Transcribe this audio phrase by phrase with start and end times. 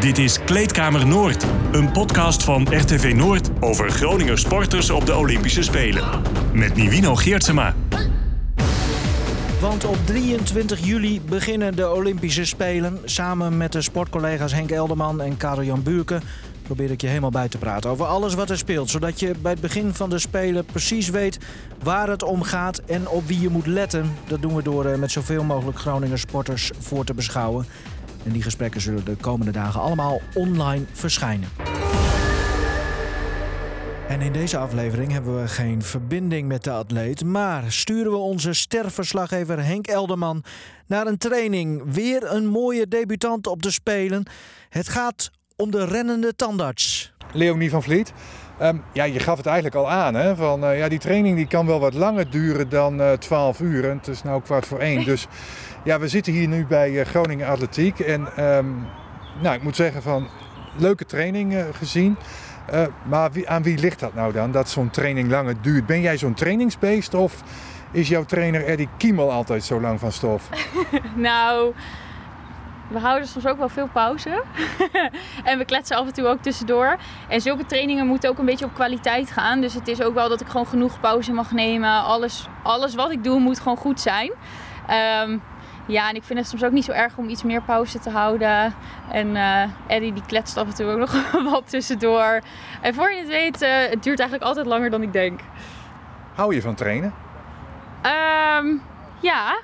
[0.00, 5.62] Dit is Kleedkamer Noord, een podcast van RTV Noord over Groninger sporters op de Olympische
[5.62, 6.22] Spelen.
[6.52, 7.74] Met Nivino Geertsema.
[9.60, 12.98] Want op 23 juli beginnen de Olympische Spelen.
[13.04, 16.22] Samen met de sportcollega's Henk Elderman en Karel-Jan Buurken
[16.66, 18.90] probeer ik je helemaal bij te praten over alles wat er speelt.
[18.90, 21.38] Zodat je bij het begin van de Spelen precies weet
[21.82, 24.14] waar het om gaat en op wie je moet letten.
[24.26, 27.66] Dat doen we door eh, met zoveel mogelijk Groninger sporters voor te beschouwen.
[28.26, 31.48] En die gesprekken zullen de komende dagen allemaal online verschijnen.
[34.08, 38.52] En in deze aflevering hebben we geen verbinding met de atleet, maar sturen we onze
[38.52, 40.44] sterverslaggever Henk Elderman
[40.86, 41.82] naar een training.
[41.92, 44.26] Weer een mooie debutant op de Spelen.
[44.68, 47.12] Het gaat om de rennende tandarts.
[47.32, 48.12] Leonie van Vliet.
[48.58, 50.14] Ehm, ja, je gaf het eigenlijk al aan.
[50.14, 50.36] Hè?
[50.36, 53.90] Van, eh, ja, die training die kan wel wat langer duren dan uh, 12 uur.
[53.90, 55.04] En het is nu kwart voor één.
[55.14, 55.26] Dus
[55.86, 57.98] ja, we zitten hier nu bij uh, Groningen Atletiek.
[57.98, 58.66] En ehm,
[59.40, 60.28] nou, ik moet zeggen van
[60.76, 62.16] leuke training uh, gezien.
[63.08, 65.86] maar wie, aan wie ligt dat nou dan, dat zo'n training langer duurt?
[65.86, 67.42] Ben jij zo'n trainingsbeest of
[67.90, 70.48] is jouw trainer Eddie Kiemel altijd zo lang van stof?
[71.14, 71.74] nou,
[72.88, 74.42] we houden soms ook wel veel pauze.
[75.44, 76.96] en we kletsen af en toe ook tussendoor.
[77.28, 79.60] En zulke trainingen moeten ook een beetje op kwaliteit gaan.
[79.60, 81.90] Dus het is ook wel dat ik gewoon genoeg pauze mag nemen.
[81.90, 84.30] Alles, alles wat ik doe moet gewoon goed zijn.
[85.22, 85.42] Um,
[85.86, 88.10] ja, en ik vind het soms ook niet zo erg om iets meer pauze te
[88.10, 88.74] houden.
[89.10, 92.40] En uh, Eddie die kletst af en toe ook nog wat tussendoor.
[92.80, 95.40] En voor je het weet, uh, het duurt eigenlijk altijd langer dan ik denk.
[96.34, 97.14] Hou je van trainen?
[98.58, 98.82] Um,
[99.20, 99.58] ja,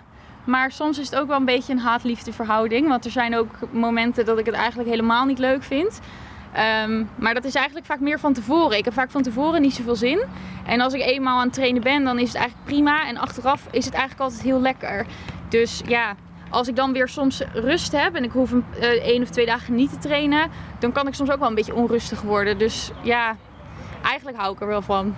[0.45, 2.89] maar soms is het ook wel een beetje een haat-liefde verhouding.
[2.89, 6.01] Want er zijn ook momenten dat ik het eigenlijk helemaal niet leuk vind.
[6.87, 8.79] Um, maar dat is eigenlijk vaak meer van tevoren.
[8.79, 10.23] Ik heb vaak van tevoren niet zoveel zin.
[10.67, 13.07] En als ik eenmaal aan het trainen ben, dan is het eigenlijk prima.
[13.09, 15.07] En achteraf is het eigenlijk altijd heel lekker.
[15.53, 16.15] Dus ja,
[16.51, 19.47] als ik dan weer soms rust heb en ik hoef een, uh, één of twee
[19.47, 22.59] dagen niet te trainen, dan kan ik soms ook wel een beetje onrustig worden.
[22.59, 23.37] Dus ja,
[24.05, 25.17] eigenlijk hou ik er wel van.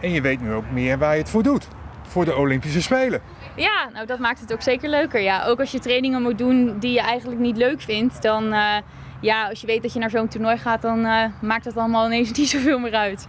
[0.00, 1.68] En je weet nu ook meer waar je het voor doet.
[2.02, 3.22] Voor de Olympische Spelen.
[3.56, 5.20] Ja, nou dat maakt het ook zeker leuker.
[5.20, 5.44] Ja.
[5.44, 8.76] Ook als je trainingen moet doen die je eigenlijk niet leuk vindt, dan uh,
[9.20, 12.06] ja, als je weet dat je naar zo'n toernooi gaat, dan uh, maakt het allemaal
[12.06, 13.26] ineens niet zoveel meer uit.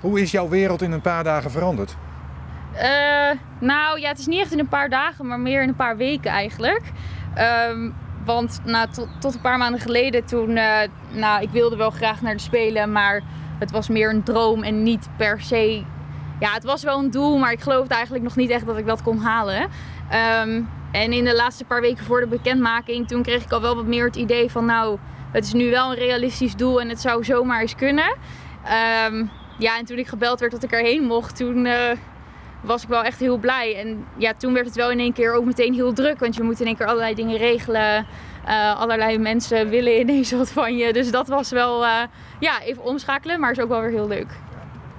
[0.00, 1.96] Hoe is jouw wereld in een paar dagen veranderd?
[2.74, 3.30] Uh,
[3.62, 5.96] nou ja, het is niet echt in een paar dagen, maar meer in een paar
[5.96, 6.82] weken eigenlijk.
[7.68, 10.52] Um, want nou, tot, een paar maanden geleden toen,
[11.12, 13.22] nou ik wilde wel graag naar de Spelen, maar
[13.58, 15.84] het was meer een droom en niet per se
[16.42, 18.86] ja, het was wel een doel, maar ik geloofde eigenlijk nog niet echt dat ik
[18.86, 19.62] dat kon halen.
[20.42, 23.76] Um, en in de laatste paar weken voor de bekendmaking, toen kreeg ik al wel
[23.76, 24.98] wat meer het idee van nou,
[25.32, 28.16] het is nu wel een realistisch doel en het zou zomaar eens kunnen.
[29.06, 31.90] Um, ja, en toen ik gebeld werd dat ik erheen mocht, toen uh,
[32.62, 33.76] was ik wel echt heel blij.
[33.76, 36.42] En ja, toen werd het wel in één keer ook meteen heel druk, want je
[36.42, 38.06] moet in één keer allerlei dingen regelen.
[38.48, 40.92] Uh, allerlei mensen willen ineens wat van je.
[40.92, 42.02] Dus dat was wel, uh,
[42.40, 44.28] ja, even omschakelen, maar is ook wel weer heel leuk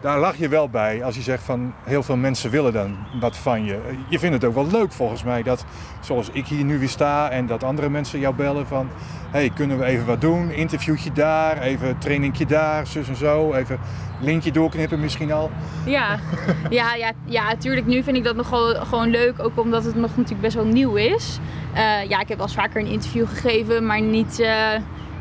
[0.03, 3.37] daar lach je wel bij als je zegt van heel veel mensen willen dan wat
[3.37, 3.79] van je.
[4.07, 5.65] Je vindt het ook wel leuk volgens mij dat
[6.01, 8.89] zoals ik hier nu weer sta en dat andere mensen jou bellen van
[9.31, 10.51] hey, kunnen we even wat doen?
[10.51, 13.79] Interviewtje daar, even trainingje daar, zus en zo, even
[14.21, 15.51] lintje doorknippen misschien al.
[15.85, 16.19] Ja,
[16.69, 18.47] ja, ja, ja, natuurlijk nu vind ik dat nog
[18.87, 21.39] gewoon leuk, ook omdat het nog natuurlijk best wel nieuw is.
[21.73, 24.47] Uh, ja, ik heb wel eens vaker een interview gegeven, maar niet, uh,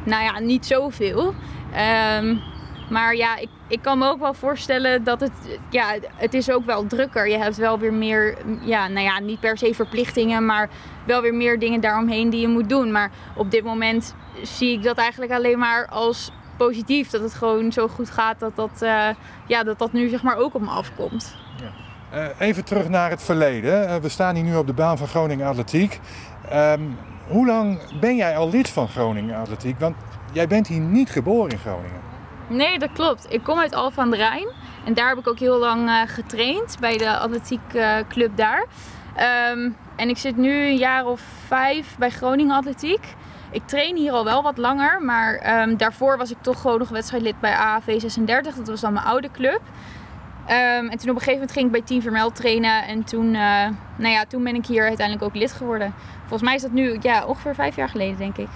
[0.05, 1.35] nou ja, niet zoveel.
[2.19, 2.41] Um,
[2.93, 5.33] maar ja, ik, ik kan me ook wel voorstellen dat het,
[5.71, 7.29] ja, het is ook wel drukker.
[7.29, 10.69] Je hebt wel weer meer, ja, nou ja, niet per se verplichtingen, maar
[11.07, 12.93] wel weer meer dingen daaromheen die je moet doen.
[12.93, 17.11] Maar op dit moment zie ik dat eigenlijk alleen maar als positief.
[17.11, 19.09] Dat het gewoon zo goed gaat dat dat, uh,
[19.47, 21.37] ja, dat, dat nu zeg maar ook op me afkomt.
[21.61, 21.73] Ja.
[22.19, 23.89] Uh, even terug naar het verleden.
[23.89, 26.01] Uh, we staan hier nu op de baan van Groningen Atletiek.
[26.53, 26.97] Um,
[27.29, 29.81] hoe lang ben jij al lid van Groningen Atletiek?
[29.81, 29.97] Want
[30.33, 32.12] jij bent hier niet geboren in Groningen.
[32.53, 33.27] Nee, dat klopt.
[33.29, 34.49] Ik kom uit Alphen aan de Rijn.
[34.85, 38.67] En daar heb ik ook heel lang uh, getraind bij de atletiek uh, club daar.
[39.51, 43.15] Um, en ik zit nu een jaar of vijf bij Groningen Atletiek.
[43.51, 46.89] Ik train hier al wel wat langer, maar um, daarvoor was ik toch gewoon nog
[46.89, 48.55] wedstrijdlid bij AAV 36.
[48.55, 49.61] Dat was dan mijn oude club.
[50.47, 52.87] Um, en toen op een gegeven moment ging ik bij Team Vermeld trainen.
[52.87, 55.95] En toen, uh, nou ja, toen ben ik hier uiteindelijk ook lid geworden.
[56.21, 58.49] Volgens mij is dat nu ja, ongeveer vijf jaar geleden, denk ik.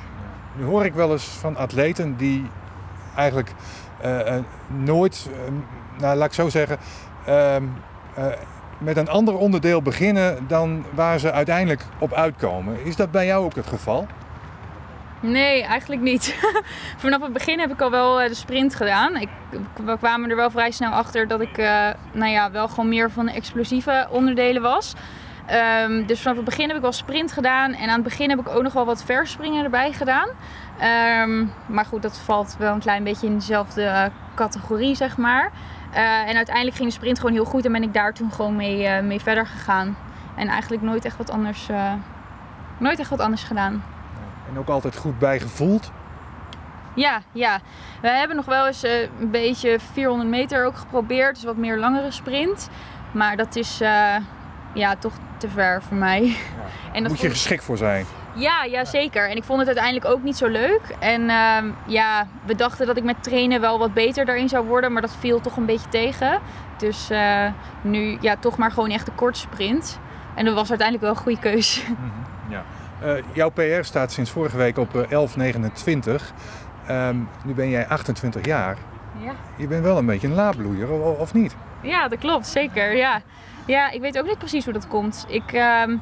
[0.57, 2.47] Nu hoor ik wel eens van atleten die
[3.17, 3.51] eigenlijk
[4.05, 4.35] uh,
[4.67, 5.37] nooit, uh,
[6.01, 6.79] nou laat ik zo zeggen,
[7.27, 7.65] ehm,
[8.79, 12.85] met een ander onderdeel beginnen dan waar ze uiteindelijk op uitkomen.
[12.85, 14.07] Is dat bij jou ook het geval?
[15.21, 16.37] Nee, eigenlijk niet.
[16.97, 19.17] Vanaf het begin heb ik al wel de sprint gedaan.
[19.17, 19.29] Ik,
[19.85, 21.57] we kwamen er wel vrij snel achter dat ik
[22.13, 24.95] nou ja, wel gewoon meer van de explosieve onderdelen was.
[25.47, 27.73] Ehm, dus vanaf het begin heb ik wel sprint gedaan.
[27.73, 30.29] En aan het begin heb ik ook nog wel wat verspringen erbij gedaan.
[30.79, 34.05] Ehm, maar goed, dat valt wel een klein beetje in dezelfde eh,
[34.35, 35.51] categorie, zeg maar.
[35.93, 38.57] Eh, en uiteindelijk ging de sprint gewoon heel goed en ben ik daar toen gewoon
[38.57, 39.97] mee, eh, mee verder gegaan.
[40.35, 41.69] En eigenlijk nooit echt wat anders,
[42.79, 43.85] nooit echt wat anders gedaan.
[44.51, 45.91] En ook altijd goed bijgevoeld.
[46.95, 47.59] Ja, ja.
[48.01, 51.35] We hebben nog wel eens een beetje 400 meter ook geprobeerd.
[51.35, 52.69] Dus wat meer langere sprint.
[53.13, 53.81] Maar dat is
[54.77, 56.23] ja, toch te ver voor mij.
[56.93, 58.07] En dat Moet je geschikt voor zijn.
[58.35, 59.31] Ja, ja, zeker.
[59.31, 60.81] En ik vond het uiteindelijk ook niet zo leuk.
[60.99, 64.93] En ehm, ja, we dachten dat ik met trainen wel wat beter daarin zou worden.
[64.93, 66.41] Maar dat viel toch een beetje tegen.
[66.77, 67.47] Dus eh,
[67.81, 69.99] nu ja, toch maar gewoon echt een korte sprint.
[70.35, 71.83] En dat was uiteindelijk wel een goede keus.
[72.49, 72.65] Ja.
[73.01, 76.33] Eh, jouw PR staat sinds vorige week op eh, 1129.
[76.87, 78.77] Ehm, nu ben jij 28 jaar.
[79.19, 79.33] Ja.
[79.57, 81.57] Je bent wel een beetje een laadbloeier, of niet?
[81.81, 82.97] Ja, dat klopt, zeker.
[82.97, 83.21] Ja.
[83.67, 85.25] Ja, ik weet ook niet precies hoe dat komt.
[85.29, 85.97] Ik, ehm,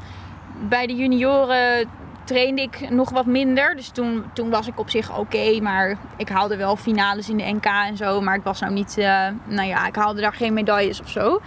[0.69, 1.88] bij de junioren
[2.25, 3.76] trainde ik nog wat minder.
[3.76, 5.61] Dus toen, toen was ik op zich oké.
[5.61, 8.20] maar ik haalde wel finales in de NK en zo.
[8.20, 11.40] Maar ik was nou niet, eh, nou ja, ik haalde daar geen medailles of zo.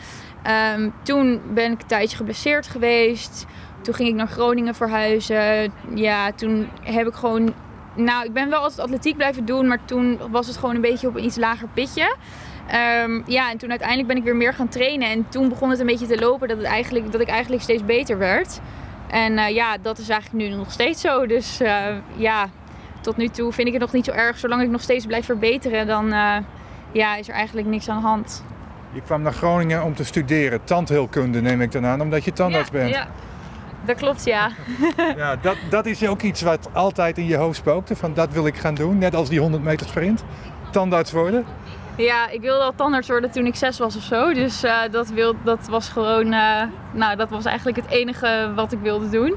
[0.44, 3.46] Ehm, toen ben ik een tijdje geblesseerd geweest.
[3.82, 5.74] Toen ging ik naar Groningen verhuizen.
[5.96, 7.54] Ja, toen heb ik gewoon...
[7.96, 9.68] Nou, ik ben wel altijd atletiek blijven doen.
[9.68, 12.16] Maar toen was het gewoon een beetje op een iets lager pitje.
[12.68, 15.10] Ehm, ja, en toen uiteindelijk ben ik weer meer gaan trainen.
[15.10, 17.86] En toen begon het een beetje te lopen dat, het eigenlijk, dat ik eigenlijk steeds
[17.86, 18.60] beter werd.
[19.08, 21.26] En eh, ja, dat is eigenlijk nu nog steeds zo.
[21.26, 21.86] Dus eh,
[22.16, 22.50] ja,
[23.02, 24.38] tot nu toe vind ik het nog niet zo erg.
[24.38, 26.36] Zolang ik nog steeds blijf verbeteren, dan eh,
[26.92, 28.44] ja, is er eigenlijk niks aan de hand.
[28.92, 30.64] Je kwam naar Groningen om te studeren.
[30.64, 32.90] Tandheelkunde neem ik dan aan, omdat je tandarts ja, bent.
[32.90, 33.08] Ja,
[33.86, 34.52] dat klopt, ja.
[35.18, 37.96] Ja, dat, dat is ook iets wat altijd in je hoofd spookte.
[37.96, 40.24] Van dat wil ik gaan doen, net als die 100 meter sprint.
[40.72, 41.46] Tandarts worden.
[41.98, 44.34] Ja, ik wilde al tandarts worden toen ik zes was of zo.
[44.34, 46.64] Dus eh, dat, wil, dat was gewoon, eh,
[46.94, 49.36] nou dat was eigenlijk het enige wat ik wilde doen.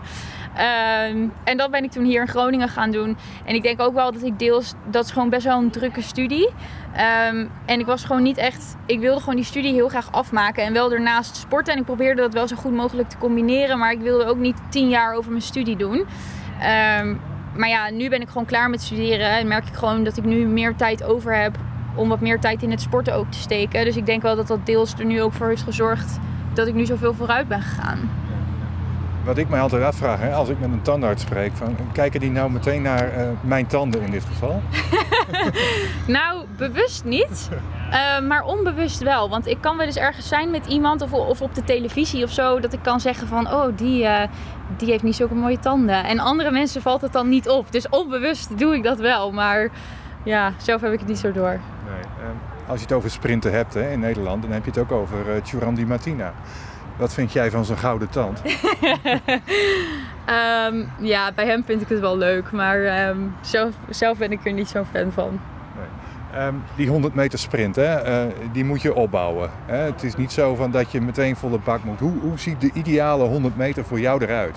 [0.54, 3.16] Ehm, en dat ben ik toen hier in Groningen gaan doen.
[3.44, 6.02] En ik denk ook wel dat ik deels, dat is gewoon best wel een drukke
[6.02, 6.50] studie.
[6.94, 10.64] Ehm, en ik was gewoon niet echt, ik wilde gewoon die studie heel graag afmaken.
[10.64, 11.72] En wel daarnaast sporten.
[11.72, 13.78] En ik probeerde dat wel zo goed mogelijk te combineren.
[13.78, 16.06] Maar ik wilde ook niet tien jaar over mijn studie doen.
[16.60, 17.16] Ehm,
[17.56, 19.30] maar ja, nu ben ik gewoon klaar met studeren.
[19.30, 21.58] En merk ik gewoon dat ik nu meer tijd over heb
[21.94, 23.84] om wat meer tijd in het sporten ook te steken.
[23.84, 26.18] Dus ik denk wel dat dat deels er nu ook voor heeft gezorgd
[26.54, 28.10] dat ik nu zoveel vooruit ben gegaan.
[29.24, 32.30] Wat ik mij altijd afvraag, hè, als ik met een tandarts spreek, van, kijken die
[32.30, 34.62] nou meteen naar eh, mijn tanden in dit geval?
[36.06, 37.48] Nou, bewust niet,
[37.90, 39.28] eh, maar onbewust wel.
[39.28, 42.30] Want ik kan wel eens ergens zijn met iemand of, of op de televisie of
[42.30, 44.28] zo, dat ik kan zeggen van, oh, die, eh,
[44.76, 46.04] die heeft niet zulke mooie tanden.
[46.04, 47.72] En andere mensen valt het dan niet op.
[47.72, 49.68] Dus onbewust doe ik dat wel, maar
[50.22, 51.60] ja, zelf heb ik het niet zo door.
[52.70, 55.18] Als je het over sprinten hebt hè, in Nederland, dan heb je het ook over
[55.28, 56.32] uh, Thuram Di Martina.
[56.96, 58.42] Wat vind jij van zijn gouden tand?
[60.24, 64.46] Ehm, ja, bij hem vind ik het wel leuk, maar ehm, zelf, zelf ben ik
[64.46, 65.40] er niet zo'n fan van.
[66.32, 69.50] Ehm, die 100 meter sprint, hè, eh, die moet je opbouwen.
[69.66, 69.76] Hè?
[69.76, 72.00] Het is niet zo van dat je meteen volle bak moet.
[72.00, 74.56] Hoe, hoe ziet de ideale 100 meter voor jou eruit?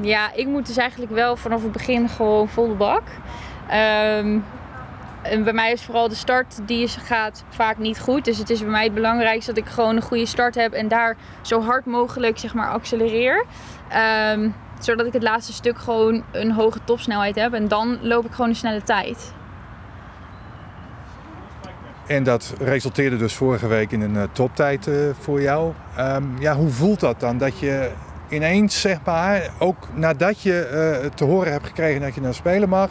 [0.00, 3.02] Ja, ik moet dus eigenlijk wel vanaf het begin gewoon volle bak.
[5.22, 8.24] En bij mij is vooral de start die is, gaat vaak niet goed.
[8.24, 10.88] Dus het is bij mij het belangrijkste dat ik gewoon een goede start heb en
[10.88, 13.44] daar zo hard mogelijk zeg maar accelereer.
[13.88, 17.52] Ehm, zodat ik het laatste stuk gewoon een hoge topsnelheid heb.
[17.52, 19.32] En dan loop ik gewoon een snelle tijd.
[22.06, 25.72] En dat resulteerde dus vorige week in een eh, toptijd eh, voor jou.
[25.96, 27.38] Ehm, ja, hoe voelt dat dan?
[27.38, 27.90] Dat je
[28.28, 32.68] ineens, zeg maar, ook nadat je eh, te horen hebt gekregen dat je naar spelen
[32.68, 32.90] mag,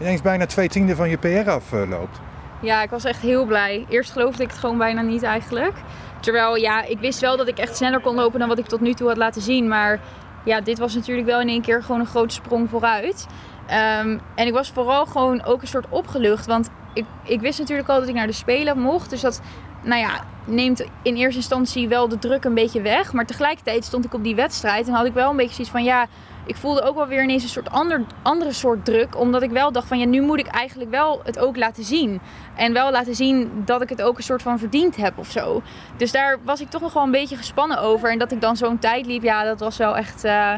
[0.00, 2.20] ineens bijna twee tienden van je PR afloopt.
[2.60, 3.86] Ja, ik was echt heel blij.
[3.88, 5.74] Eerst geloofde ik het gewoon bijna niet eigenlijk.
[6.20, 8.80] Terwijl, ja, ik wist wel dat ik echt sneller kon lopen dan wat ik tot
[8.80, 9.68] nu toe had laten zien.
[9.68, 10.00] Maar
[10.44, 13.26] ja, dit was natuurlijk wel in één keer gewoon een grote sprong vooruit.
[13.66, 16.46] Ehm, en ik was vooral gewoon ook een soort opgelucht.
[16.46, 19.10] Want ik, ik wist natuurlijk al dat ik naar de Spelen mocht.
[19.10, 19.40] Dus dat,
[19.82, 23.12] nou ja, neemt in eerste instantie wel de druk een beetje weg.
[23.12, 25.84] Maar tegelijkertijd stond ik op die wedstrijd en had ik wel een beetje zoiets van,
[25.84, 26.06] ja,
[26.50, 29.18] ik voelde ook wel weer ineens een soort ander, andere soort druk.
[29.18, 32.20] Omdat ik wel dacht van, ja, nu moet ik eigenlijk wel het ook laten zien.
[32.54, 35.62] En wel laten zien dat ik het ook een soort van verdiend heb of zo.
[35.96, 38.10] Dus daar was ik toch nog wel een beetje gespannen over.
[38.10, 40.52] En dat ik dan zo'n tijd liep, ja, dat was wel echt, eh,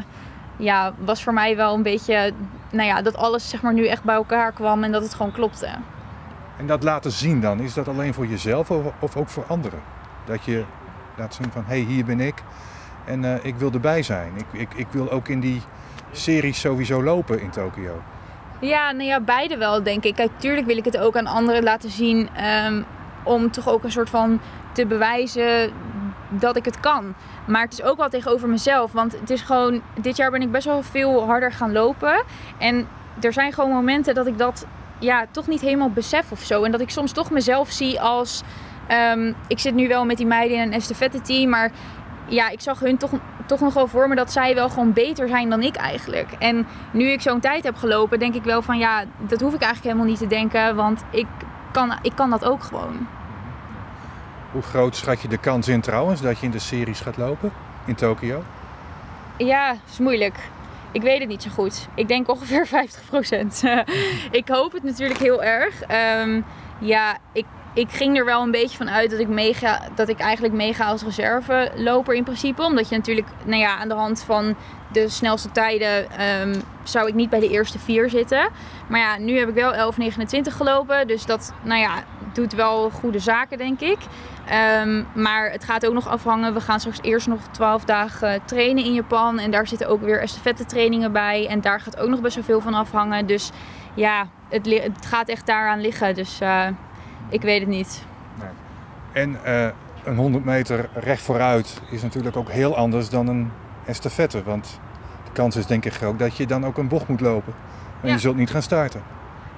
[0.57, 2.31] ja, was voor mij wel een beetje,
[2.71, 5.31] nou ja, dat alles zeg maar nu echt bij elkaar kwam en dat het gewoon
[5.31, 5.69] klopte.
[6.57, 9.81] En dat laten zien dan, is dat alleen voor jezelf of, ook voor anderen?
[10.25, 10.63] Dat je
[11.17, 12.35] laat zien van, hé, hey, hier ben ik
[13.05, 14.31] en eh, ik wil erbij zijn.
[14.35, 15.61] Ik, ik, ik wil ook in die
[16.13, 18.01] series sowieso lopen in Tokio.
[18.59, 20.15] Ja, nou ja, beide wel, denk ik.
[20.15, 22.29] Kijk, tuurlijk wil ik het ook aan anderen laten zien.
[22.35, 22.81] ehm,
[23.23, 24.39] om toch ook een soort van
[24.71, 25.71] te bewijzen
[26.29, 27.13] dat ik het kan.
[27.47, 28.91] Maar het is ook wel tegenover mezelf.
[28.91, 32.23] Want het is gewoon, dit jaar ben ik best wel veel harder gaan lopen.
[32.57, 32.87] En
[33.21, 34.65] er zijn gewoon momenten dat ik dat
[34.99, 36.63] ja, toch niet helemaal besef of zo.
[36.63, 38.41] En dat ik soms toch mezelf zie als.
[38.87, 41.71] ehm, ik zit nu wel met die meiden in een estafette team, maar
[42.27, 43.11] ja, ik zag hun toch,
[43.45, 46.31] toch nog wel voor me dat zij wel gewoon beter zijn dan ik eigenlijk.
[46.39, 49.61] En nu ik zo'n tijd heb gelopen, denk ik wel van ja, dat hoef ik
[49.61, 51.27] eigenlijk helemaal niet te denken, want ik
[51.71, 53.07] kan, ik kan dat ook gewoon.
[54.51, 57.51] Hoe groot schat je de kans in trouwens dat je in de series gaat lopen
[57.85, 58.43] in Tokio?
[59.37, 60.35] Ja, is moeilijk.
[60.91, 61.87] Ik weet het niet zo goed.
[61.95, 63.89] Ik denk ongeveer 50%
[64.39, 65.81] ik hoop het natuurlijk heel erg.
[65.81, 66.41] Ehm,
[66.79, 70.19] ja, ik, ik ging er wel een beetje van uit dat ik, meega, dat ik
[70.19, 72.63] eigenlijk meega als reserveloper in principe.
[72.63, 74.55] Omdat je natuurlijk, nou ja, aan de hand van
[74.91, 78.49] de snelste tijden ehm, zou ik niet bij de eerste vier zitten.
[78.87, 81.07] Maar ja, nu heb ik wel 11.29 gelopen.
[81.07, 82.03] Dus dat, nou ja,
[82.33, 83.97] doet wel goede zaken, denk ik.
[84.45, 86.53] Ehm, maar het gaat ook nog afhangen.
[86.53, 89.39] We gaan straks eerst nog 12 dagen trainen in Japan.
[89.39, 91.47] En daar zitten ook weer estafette trainingen bij.
[91.47, 93.25] En daar gaat ook nog best wel veel van afhangen.
[93.25, 93.51] Dus
[93.93, 96.15] ja, het, het gaat echt daaraan liggen.
[96.15, 96.67] Dus eh,
[97.29, 98.05] ik weet het niet.
[99.11, 99.67] En eh,
[100.03, 103.51] een 100 meter recht vooruit is natuurlijk ook heel anders dan een
[103.85, 104.43] estafette.
[104.43, 104.79] Want
[105.25, 107.53] de kans is denk ik groot dat je dan ook een bocht moet lopen.
[108.01, 108.13] En Ja.
[108.13, 109.01] je zult niet gaan starten.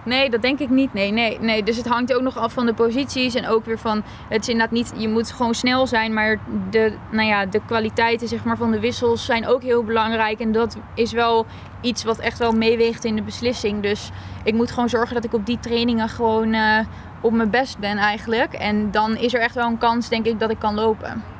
[0.05, 0.93] Nee, dat denk ik niet.
[0.93, 1.63] Nee, nee, nee.
[1.63, 3.35] Dus het hangt ook nog af van de posities.
[3.35, 6.13] En ook weer van, het is inderdaad niet, je moet gewoon snel zijn.
[6.13, 10.39] Maar de, nou ja, de kwaliteiten zeg maar, van de wissels zijn ook heel belangrijk.
[10.39, 11.45] En dat is wel
[11.81, 13.81] iets wat echt wel meeweegt in de beslissing.
[13.81, 14.11] Dus
[14.43, 16.79] ik moet gewoon zorgen dat ik op die trainingen gewoon eh,
[17.21, 18.53] op mijn best ben eigenlijk.
[18.53, 21.34] En dan is er echt wel een kans, denk ik, dat ik kan lopen.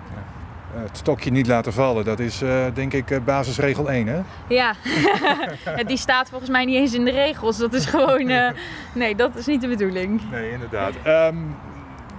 [0.76, 4.22] Het stokje niet laten vallen, dat is eh, denk ik eh, basisregel 1 hè?
[4.48, 4.74] Ja,
[5.88, 7.58] die staat volgens mij niet eens in de regels.
[7.58, 8.50] Dat is gewoon, eh,
[8.94, 10.22] nee, dat is niet de bedoeling.
[10.32, 10.94] Nee, inderdaad.
[11.04, 11.36] Ehm,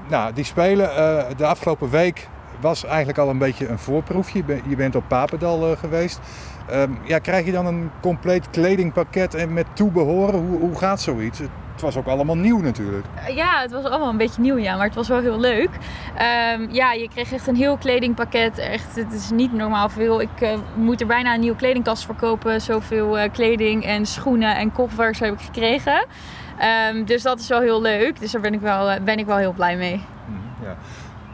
[0.09, 0.89] nou, die Spelen
[1.37, 2.29] de afgelopen week
[2.61, 4.39] was eigenlijk al een beetje een voorproefje.
[4.39, 6.21] Je ben- Je bent op Papendal geweest.
[6.69, 10.41] Ehm, ja, krijg je dan een compleet kledingpakket en met toebehoren?
[10.47, 11.41] Hoe, hoe gaat zoiets?
[11.77, 13.07] Het was ook allemaal nieuw natuurlijk.
[13.35, 15.69] Ja, het was allemaal een beetje nieuw, ja, maar het was wel heel leuk.
[16.17, 18.59] Ehm, ja, je kreeg echt een heel kledingpakket.
[18.59, 20.21] Echt, het is niet normaal veel.
[20.21, 22.61] Ik eh, moet er bijna een nieuwe kledingkast voor kopen.
[22.61, 26.07] Zoveel eh, kleding en schoenen en koffers heb ik gekregen.
[26.59, 28.21] Ehm, dus dat is wel heel leuk.
[28.21, 30.01] Dus daar ben ik wel, eh, ben ik wel heel blij mee.
[30.63, 30.77] Ja.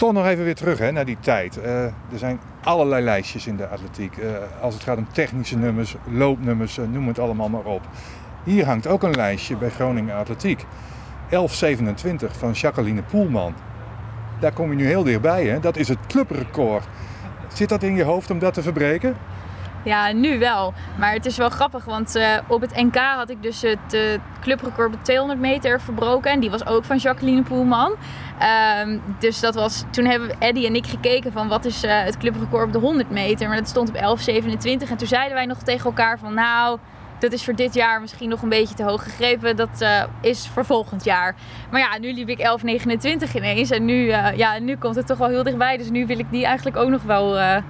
[0.02, 1.60] Toch nog even weer terug hè, naar die tijd.
[1.60, 4.16] Eh, er zijn allerlei lijstjes in de atletiek.
[4.16, 4.28] Eh,
[4.60, 7.82] als het gaat om technische nummers, loopnummers, eh, noem het allemaal maar op.
[8.44, 10.64] Hier hangt ook een lijstje bij Groningen Atletiek.
[11.28, 13.54] 1127 van Jacqueline Poelman.
[14.40, 15.60] Daar kom je nu heel dichtbij, hè?
[15.60, 16.84] dat is het clubrecord.
[17.52, 19.16] Zit dat in je hoofd om dat te verbreken?
[19.84, 20.74] Ja, nu wel.
[20.98, 24.00] Maar het is wel grappig, want eh, op het NK had ik dus het eh,
[24.40, 26.30] clubrecord op de 200 meter verbroken.
[26.30, 27.94] En die was ook van Jacqueline Poelman.
[28.38, 32.16] Ehm, dus dat was, toen hebben Eddie en ik gekeken van wat is eh, het
[32.16, 33.48] clubrecord op de 100 meter.
[33.48, 34.90] Maar dat stond op 11,27.
[34.90, 36.78] En toen zeiden wij nog tegen elkaar van nou,
[37.22, 39.56] dat is voor dit jaar misschien nog een beetje te hoog gegrepen.
[39.56, 41.34] Dat eh, is voor volgend jaar.
[41.70, 43.70] Maar ja, nu liep ik 11,29 ineens.
[43.70, 45.76] En nu, eh, ja, nu komt het toch wel heel dichtbij.
[45.76, 47.62] Dus nu wil ik die eigenlijk ook nog wel, eh,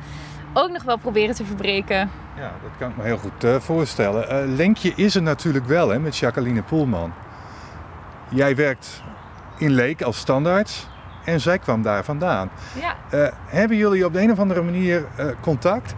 [0.52, 2.10] ook nog wel proberen te verbreken.
[2.36, 4.54] Ja, dat kan ik me heel goed voorstellen.
[4.54, 7.12] Linkje is er natuurlijk wel hè, met Jacqueline Poelman.
[8.28, 9.02] Jij werkt
[9.58, 10.88] in Leek als standaard
[11.24, 12.50] en zij kwam daar vandaan.
[12.80, 12.94] Ja.
[13.46, 15.04] Hebben jullie op de een of andere manier
[15.40, 15.94] contact?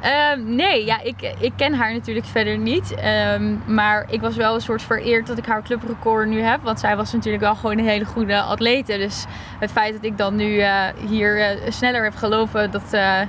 [0.00, 2.94] Ehm, nee, ja, ik, ik ken haar natuurlijk verder niet.
[2.94, 6.62] Ehm, maar ik was wel een soort vereerd dat ik haar clubrecord nu heb.
[6.62, 8.96] Want zij was natuurlijk wel gewoon een hele goede atlete.
[8.96, 9.24] Dus
[9.58, 13.20] het feit dat ik dan nu eh, hier eh, sneller heb gelopen, dat, eh,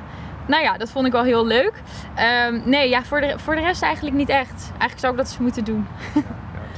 [0.47, 1.73] nou ja, dat vond ik wel heel leuk.
[2.15, 4.67] Ehm, nee, ja, voor de, voor de rest eigenlijk niet echt.
[4.69, 5.87] Eigenlijk zou ik dat eens moeten doen.
[6.13, 6.21] Ja,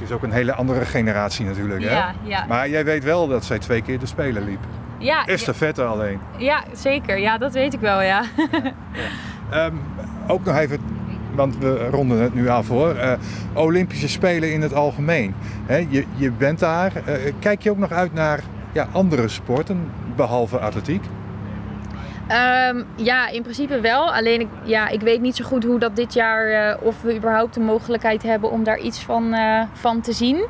[0.00, 1.82] is ook een hele andere generatie natuurlijk.
[1.82, 1.90] Hè?
[1.90, 2.44] Ja, ja.
[2.48, 4.60] Maar jij weet wel dat zij twee keer de Spelen liep.
[4.98, 6.20] Ja, ja, Estafette alleen.
[6.36, 7.18] ja, zeker.
[7.18, 8.22] Ja, dat weet ik wel, ja.
[9.50, 9.74] Ehm,
[10.26, 10.78] ook nog even,
[11.34, 12.94] want we ronden het nu af hoor.
[12.94, 13.12] Eh,
[13.54, 15.34] Olympische Spelen in het algemeen.
[15.88, 16.92] Je, je bent daar.
[16.96, 18.40] Eh, kijk je ook nog uit naar
[18.72, 21.04] ja, andere sporten, behalve atletiek?
[22.28, 24.14] Ehm, ja, in principe wel.
[24.14, 27.16] Alleen ik, ja, ik weet niet zo goed hoe dat dit jaar, eh, of we
[27.16, 29.34] überhaupt de mogelijkheid hebben om daar iets van,
[29.72, 30.46] van te zien.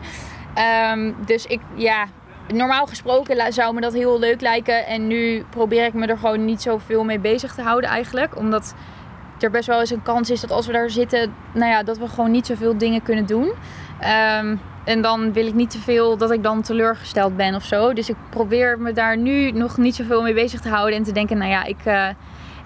[0.55, 2.07] Ehm, dus ik, ja,
[2.53, 4.87] normaal gesproken zou me dat heel leuk lijken.
[4.87, 8.37] En nu probeer ik me er gewoon niet zoveel mee bezig te houden eigenlijk.
[8.37, 8.75] Omdat
[9.41, 11.99] er best wel eens een kans is dat als we daar zitten, nou ja, dat
[11.99, 13.53] we gewoon niet zoveel dingen kunnen doen.
[14.01, 17.93] Ehm, en dan wil ik niet te veel dat ik dan teleurgesteld ben of zo.
[17.93, 20.97] Dus ik probeer me daar nu nog niet zoveel mee bezig te houden.
[20.97, 22.09] En te denken, nou ja, ik, eh,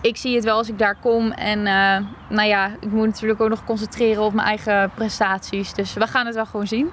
[0.00, 1.32] ik zie het wel als ik daar kom.
[1.32, 1.96] En eh,
[2.28, 5.74] nou ja, ik moet natuurlijk ook nog concentreren op mijn eigen prestaties.
[5.74, 6.90] Dus we gaan het wel gewoon zien.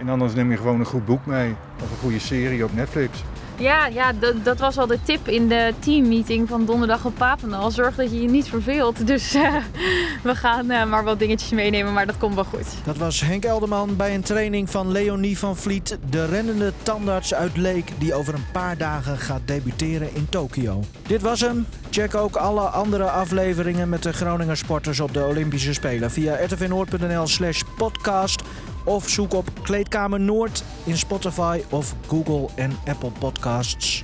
[0.00, 1.54] En anders neem je gewoon een goed boek mee.
[1.82, 3.22] Of een goede serie op Netflix.
[3.60, 7.70] Ja, ja dat, dat was al de tip in de teammeeting van donderdag op Papendal.
[7.70, 9.06] Zorg dat je je niet verveelt.
[9.06, 9.54] Dus uh,
[10.22, 12.66] we gaan uh, maar wat dingetjes meenemen, maar dat komt wel goed.
[12.84, 17.56] Dat was Henk Elderman bij een training van Leonie van Vliet, de rennende tandarts uit
[17.56, 20.80] Leek, die over een paar dagen gaat debuteren in Tokio.
[21.06, 21.66] Dit was hem.
[21.90, 27.26] Check ook alle andere afleveringen met de Groninger sporters op de Olympische Spelen via rtvnoord.nl
[27.26, 28.42] slash podcast
[28.84, 34.02] of zoek op Kleedkamer Noord in Spotify of Google en Apple Podcasts.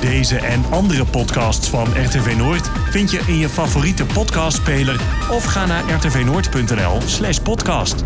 [0.00, 5.66] Deze en andere podcasts van RTV Noord vind je in je favoriete podcastspeler of ga
[5.66, 8.04] naar rtvnoord.nl/podcast.